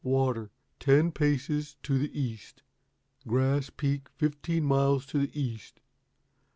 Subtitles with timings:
[0.03, 0.49] 'Water
[0.79, 2.63] ten paces to the east.
[3.27, 5.79] Grass Peak fifteen miles to the east.